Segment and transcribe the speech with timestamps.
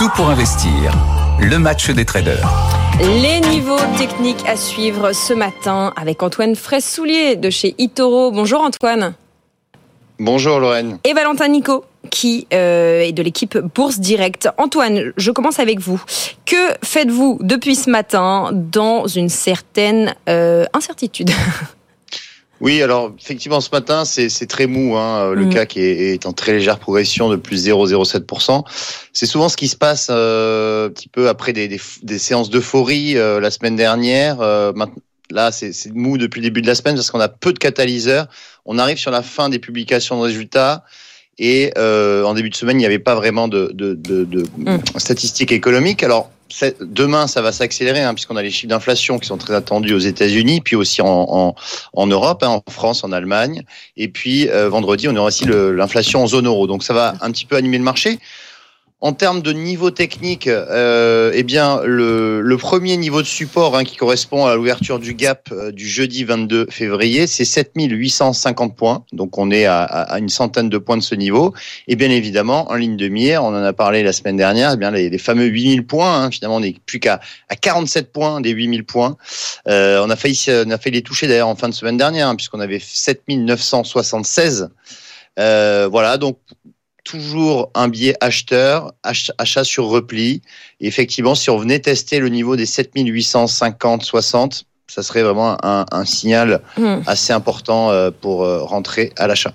[0.00, 0.94] Tout pour investir.
[1.40, 2.50] Le match des traders.
[3.02, 8.30] Les niveaux techniques à suivre ce matin avec Antoine Fraisse-Soulier de chez Itoro.
[8.30, 9.12] Bonjour Antoine.
[10.18, 10.98] Bonjour Lorraine.
[11.04, 14.48] Et Valentin Nico qui euh, est de l'équipe Bourse Direct.
[14.56, 16.02] Antoine, je commence avec vous.
[16.46, 21.30] Que faites-vous depuis ce matin dans une certaine euh, incertitude?
[22.60, 25.54] Oui, alors effectivement ce matin c'est très mou, hein, le mm.
[25.54, 28.64] CAC est, est, en très légère progression de plus 0,07%.
[29.12, 32.50] C'est souvent ce qui se passe euh, un petit peu après des, des, des séances
[32.50, 34.40] d'euphorie euh, la semaine dernière.
[34.40, 34.72] Euh,
[35.30, 38.26] là c'est mou depuis le début de la semaine parce qu'on a peu de catalyseurs.
[38.66, 40.84] On arrive sur la fin des publications de résultats.
[41.38, 44.44] Et euh, en début de semaine, il n'y avait pas vraiment de, de, de, de
[44.58, 44.98] mm.
[44.98, 46.02] statistiques économiques.
[46.02, 46.30] Alors,
[46.80, 49.98] demain, ça va s'accélérer, hein, puisqu'on a les chiffres d'inflation qui sont très attendus aux
[49.98, 51.54] États-Unis, puis aussi en,
[51.96, 53.62] Europe, hein, en France, en Allemagne.
[53.96, 56.66] Et puis, euh, vendredi, on aura aussi l'inflation en zone euro.
[56.66, 58.18] Donc, ça va un petit peu animer le marché.
[59.02, 63.84] En termes de niveau technique, euh, eh bien le, le, premier niveau de support hein,
[63.84, 69.02] qui correspond à l'ouverture du gap euh, du jeudi 22 février, c'est 7850 points.
[69.12, 71.54] Donc on est à, à, une centaine de points de ce niveau.
[71.88, 74.76] Et bien évidemment, en ligne de mire, on en a parlé la semaine dernière, eh
[74.76, 76.24] bien les, les, fameux 8000 points.
[76.24, 79.16] Hein, finalement, on n'est plus qu'à à 47 points des 8000 points.
[79.66, 82.28] Euh, on a failli, on a fait les toucher d'ailleurs en fin de semaine dernière,
[82.28, 84.68] hein, puisqu'on avait 7976.
[85.38, 86.38] Euh, voilà, donc
[87.04, 90.42] toujours un biais acheteur, achat sur repli.
[90.80, 96.04] Et effectivement, si on venait tester le niveau des 7850-60, ça serait vraiment un, un
[96.04, 96.96] signal mmh.
[97.06, 99.52] assez important euh, pour euh, rentrer à l'achat.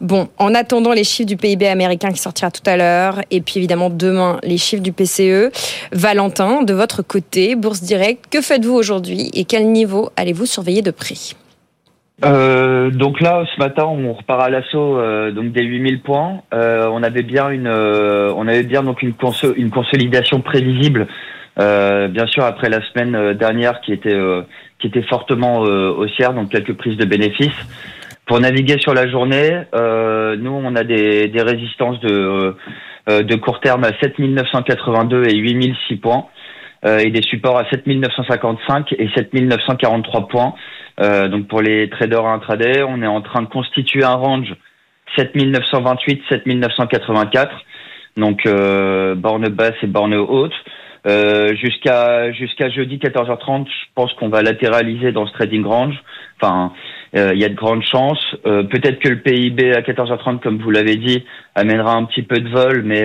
[0.00, 3.58] Bon, en attendant les chiffres du PIB américain qui sortira tout à l'heure, et puis
[3.58, 5.50] évidemment demain les chiffres du PCE,
[5.92, 10.90] Valentin, de votre côté, Bourse Direct, que faites-vous aujourd'hui et quel niveau allez-vous surveiller de
[10.90, 11.14] près?
[12.24, 16.42] Euh, donc là, ce matin, on repart à l'assaut euh, donc des 8000 points.
[16.54, 19.14] Euh, on avait bien une, euh, on avait bien donc une,
[19.56, 21.08] une consolidation prévisible.
[21.58, 24.18] Euh, bien sûr, après la semaine dernière qui était
[24.78, 27.50] qui était fortement haussière, donc quelques prises de bénéfices.
[28.26, 32.54] Pour naviguer sur la journée, nous, on a des, des résistances de
[33.08, 36.26] de court terme à 7982 et 8006 points,
[36.86, 40.54] et des supports à 7955 et 7943 points.
[41.02, 44.54] Euh, donc pour les traders intraday, on est en train de constituer un range
[45.18, 47.50] 7928-7984.
[48.16, 50.54] Donc euh, borne basse et borne haute.
[51.04, 56.00] Euh, jusqu'à jusqu'à jeudi 14h30, je pense qu'on va latéraliser dans ce trading range.
[56.40, 56.72] Enfin,
[57.16, 58.24] euh, il y a de grandes chances.
[58.46, 61.24] Euh, peut-être que le PIB à 14h30, comme vous l'avez dit,
[61.56, 63.04] amènera un petit peu de vol, mais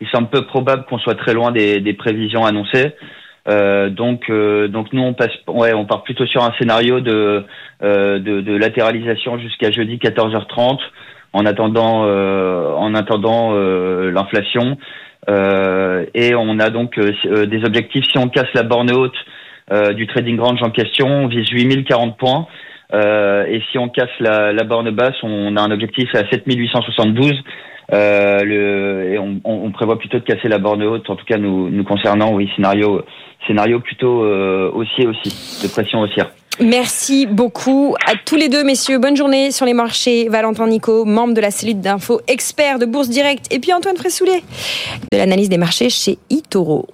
[0.00, 2.92] il semble peu probable qu'on soit très loin des, des prévisions annoncées.
[3.48, 7.44] Euh, donc, euh, donc nous on passe, ouais, on part plutôt sur un scénario de
[7.82, 10.78] euh, de, de, latéralisation jusqu'à jeudi 14h30,
[11.32, 14.78] en attendant, en attendant l'inflation.
[15.28, 18.04] et on a donc des objectifs.
[18.10, 19.16] Si on casse la borne haute
[19.94, 22.46] du trading range en question, on vise 8040 points.
[22.94, 27.34] et si on casse la, la borne basse, on a un objectif à 7872.
[27.92, 31.38] Euh, le, et on, on, prévoit plutôt de casser la borne haute, en tout cas
[31.38, 33.02] nous, nous concernant, oui, scénario,
[33.46, 36.30] scénario plutôt euh, haussier aussi, de pression haussière.
[36.60, 38.98] Merci beaucoup à tous les deux, messieurs.
[38.98, 40.28] Bonne journée sur les marchés.
[40.28, 43.46] Valentin Nico, membre de la cellule d'info, expert de Bourse Direct.
[43.52, 44.42] Et puis Antoine Fressoulet,
[45.12, 46.86] de l'analyse des marchés chez eToro.